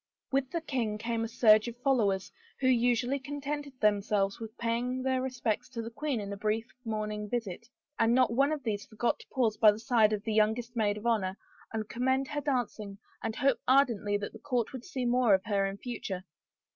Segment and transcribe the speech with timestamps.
[0.31, 5.03] With the king had come a surge of followers who usually contented themselves with paying
[5.03, 7.67] their respects to the queen in a brief morning visit,
[7.99, 10.23] and not one of these 58 HOPE RENEWED forgot to pause by the side of
[10.23, 11.37] the youngest maid of honor
[11.71, 15.67] and commend her dancing and hope ardently that the court would see more of her
[15.67, 16.23] in future.